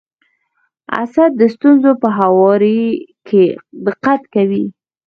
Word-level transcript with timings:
اسد 1.01 1.31
د 1.39 1.41
ستونزو 1.55 1.91
په 2.01 2.07
هواري 2.17 2.81
کي 3.27 3.43
دقت 3.85 4.21
کوي. 4.33 4.65